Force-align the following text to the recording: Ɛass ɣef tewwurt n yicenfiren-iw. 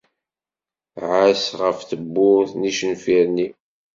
Ɛass 1.09 1.45
ɣef 1.61 1.77
tewwurt 1.89 2.51
n 2.55 2.65
yicenfiren-iw. 2.67 3.53